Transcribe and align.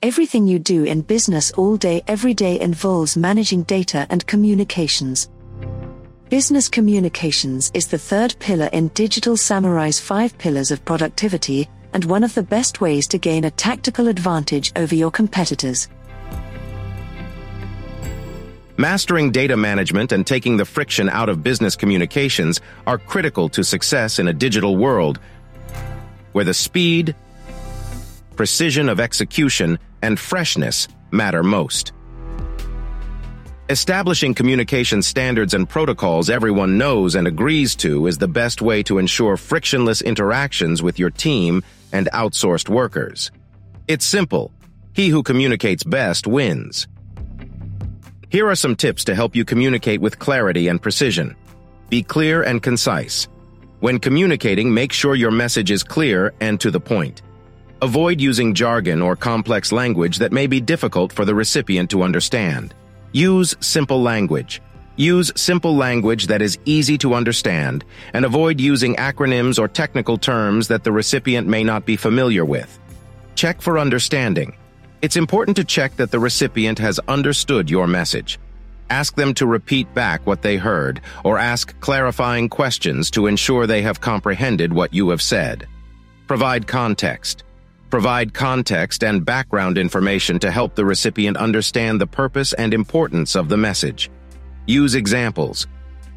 Everything 0.00 0.46
you 0.46 0.60
do 0.60 0.84
in 0.84 1.00
business 1.00 1.50
all 1.50 1.76
day, 1.76 2.04
every 2.06 2.32
day 2.32 2.60
involves 2.60 3.16
managing 3.16 3.64
data 3.64 4.06
and 4.10 4.24
communications. 4.28 5.28
Business 6.28 6.68
communications 6.68 7.72
is 7.74 7.88
the 7.88 7.98
third 7.98 8.36
pillar 8.38 8.70
in 8.72 8.88
Digital 8.94 9.36
Samurai's 9.36 9.98
five 9.98 10.38
pillars 10.38 10.70
of 10.70 10.84
productivity, 10.84 11.68
and 11.94 12.04
one 12.04 12.22
of 12.22 12.32
the 12.36 12.44
best 12.44 12.80
ways 12.80 13.08
to 13.08 13.18
gain 13.18 13.42
a 13.42 13.50
tactical 13.50 14.06
advantage 14.06 14.70
over 14.76 14.94
your 14.94 15.10
competitors. 15.10 15.88
Mastering 18.76 19.32
data 19.32 19.56
management 19.56 20.12
and 20.12 20.24
taking 20.24 20.56
the 20.56 20.64
friction 20.64 21.08
out 21.08 21.28
of 21.28 21.42
business 21.42 21.74
communications 21.74 22.60
are 22.86 22.98
critical 22.98 23.48
to 23.48 23.64
success 23.64 24.20
in 24.20 24.28
a 24.28 24.32
digital 24.32 24.76
world 24.76 25.18
where 26.30 26.44
the 26.44 26.54
speed, 26.54 27.16
precision 28.36 28.88
of 28.88 29.00
execution, 29.00 29.76
and 30.02 30.18
freshness 30.18 30.88
matter 31.10 31.42
most. 31.42 31.92
Establishing 33.70 34.32
communication 34.32 35.02
standards 35.02 35.52
and 35.52 35.68
protocols 35.68 36.30
everyone 36.30 36.78
knows 36.78 37.14
and 37.14 37.26
agrees 37.26 37.76
to 37.76 38.06
is 38.06 38.16
the 38.16 38.26
best 38.26 38.62
way 38.62 38.82
to 38.82 38.96
ensure 38.96 39.36
frictionless 39.36 40.00
interactions 40.00 40.82
with 40.82 40.98
your 40.98 41.10
team 41.10 41.62
and 41.92 42.08
outsourced 42.14 42.70
workers. 42.70 43.30
It's 43.86 44.06
simple. 44.06 44.52
He 44.94 45.08
who 45.08 45.22
communicates 45.22 45.84
best 45.84 46.26
wins. 46.26 46.88
Here 48.30 48.48
are 48.48 48.54
some 48.54 48.74
tips 48.74 49.04
to 49.04 49.14
help 49.14 49.36
you 49.36 49.44
communicate 49.44 50.00
with 50.00 50.18
clarity 50.18 50.68
and 50.68 50.80
precision. 50.80 51.36
Be 51.90 52.02
clear 52.02 52.42
and 52.42 52.62
concise. 52.62 53.28
When 53.80 53.98
communicating, 53.98 54.72
make 54.72 54.92
sure 54.92 55.14
your 55.14 55.30
message 55.30 55.70
is 55.70 55.82
clear 55.82 56.32
and 56.40 56.58
to 56.60 56.70
the 56.70 56.80
point. 56.80 57.22
Avoid 57.80 58.20
using 58.20 58.54
jargon 58.54 59.00
or 59.00 59.14
complex 59.14 59.70
language 59.70 60.18
that 60.18 60.32
may 60.32 60.48
be 60.48 60.60
difficult 60.60 61.12
for 61.12 61.24
the 61.24 61.34
recipient 61.34 61.88
to 61.90 62.02
understand. 62.02 62.74
Use 63.12 63.54
simple 63.60 64.02
language. 64.02 64.60
Use 64.96 65.30
simple 65.36 65.76
language 65.76 66.26
that 66.26 66.42
is 66.42 66.58
easy 66.64 66.98
to 66.98 67.14
understand, 67.14 67.84
and 68.14 68.24
avoid 68.24 68.60
using 68.60 68.96
acronyms 68.96 69.60
or 69.60 69.68
technical 69.68 70.18
terms 70.18 70.66
that 70.66 70.82
the 70.82 70.90
recipient 70.90 71.46
may 71.46 71.62
not 71.62 71.86
be 71.86 71.96
familiar 71.96 72.44
with. 72.44 72.80
Check 73.36 73.62
for 73.62 73.78
understanding. 73.78 74.56
It's 75.00 75.16
important 75.16 75.56
to 75.58 75.64
check 75.64 75.94
that 75.98 76.10
the 76.10 76.18
recipient 76.18 76.80
has 76.80 76.98
understood 77.06 77.70
your 77.70 77.86
message. 77.86 78.40
Ask 78.90 79.14
them 79.14 79.32
to 79.34 79.46
repeat 79.46 79.94
back 79.94 80.26
what 80.26 80.42
they 80.42 80.56
heard, 80.56 81.00
or 81.22 81.38
ask 81.38 81.78
clarifying 81.78 82.48
questions 82.48 83.08
to 83.12 83.28
ensure 83.28 83.68
they 83.68 83.82
have 83.82 84.00
comprehended 84.00 84.72
what 84.72 84.92
you 84.92 85.10
have 85.10 85.22
said. 85.22 85.68
Provide 86.26 86.66
context. 86.66 87.44
Provide 87.90 88.34
context 88.34 89.02
and 89.02 89.24
background 89.24 89.78
information 89.78 90.38
to 90.40 90.50
help 90.50 90.74
the 90.74 90.84
recipient 90.84 91.38
understand 91.38 91.98
the 91.98 92.06
purpose 92.06 92.52
and 92.52 92.74
importance 92.74 93.34
of 93.34 93.48
the 93.48 93.56
message. 93.56 94.10
Use 94.66 94.94
examples. 94.94 95.66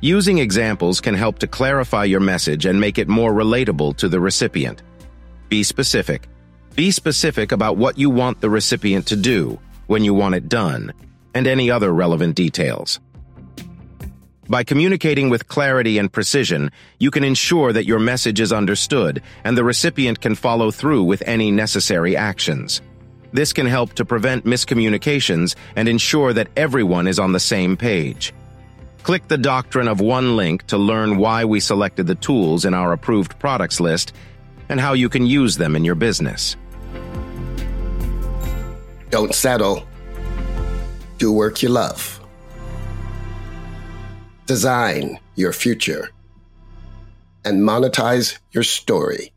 Using 0.02 0.40
examples 0.40 1.00
can 1.00 1.16
help 1.16 1.40
to 1.40 1.48
clarify 1.48 2.04
your 2.04 2.20
message 2.20 2.66
and 2.66 2.80
make 2.80 2.98
it 2.98 3.08
more 3.08 3.32
relatable 3.32 3.96
to 3.98 4.10
the 4.10 4.20
recipient. 4.20 4.84
Be 5.48 5.64
specific. 5.64 6.28
Be 6.76 6.92
specific 6.92 7.54
about 7.54 7.78
what 7.78 7.98
you 7.98 8.10
want 8.10 8.42
the 8.42 8.50
recipient 8.50 9.08
to 9.08 9.16
do, 9.16 9.58
when 9.88 10.04
you 10.04 10.14
want 10.14 10.36
it 10.36 10.50
done, 10.50 10.92
and 11.34 11.48
any 11.48 11.72
other 11.72 11.94
relevant 11.94 12.36
details. 12.36 13.00
By 14.52 14.66
communicating 14.66 15.30
with 15.30 15.48
clarity 15.48 15.98
and 15.98 16.12
precision, 16.12 16.72
you 17.00 17.10
can 17.10 17.24
ensure 17.24 17.72
that 17.72 17.86
your 17.86 18.00
message 18.00 18.42
is 18.42 18.52
understood 18.52 19.24
and 19.46 19.58
the 19.58 19.64
recipient 19.64 20.20
can 20.20 20.36
follow 20.36 20.72
through 20.72 21.06
with 21.06 21.24
any 21.26 21.52
necessary 21.52 22.18
actions. 22.18 22.82
This 23.32 23.54
can 23.54 23.66
help 23.66 23.94
to 23.94 24.04
prevent 24.04 24.44
miscommunications 24.44 25.56
and 25.78 25.88
ensure 25.88 26.34
that 26.34 26.50
everyone 26.58 27.08
is 27.08 27.18
on 27.18 27.32
the 27.32 27.40
same 27.40 27.78
page. 27.78 28.34
Click 29.04 29.26
the 29.30 29.38
doctrine 29.38 29.88
of 29.88 30.02
one 30.02 30.36
link 30.36 30.68
to 30.68 30.78
learn 30.78 31.16
why 31.16 31.46
we 31.46 31.62
selected 31.62 32.06
the 32.06 32.16
tools 32.16 32.66
in 32.66 32.74
our 32.74 32.92
approved 32.92 33.40
products 33.40 33.80
list 33.80 34.12
and 34.68 34.82
how 34.82 34.92
you 34.92 35.08
can 35.08 35.26
use 35.26 35.56
them 35.56 35.78
in 35.78 35.86
your 35.86 35.96
business. 35.96 36.58
Don't 39.12 39.34
settle. 39.34 39.88
Do 41.20 41.32
work 41.32 41.64
you 41.64 41.70
love. 41.70 42.21
Design 44.48 45.20
your 45.36 45.54
future 45.54 46.10
and 47.46 47.62
monetize 47.62 48.38
your 48.52 48.64
story. 48.64 49.34